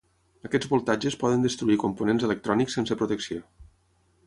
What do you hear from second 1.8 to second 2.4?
components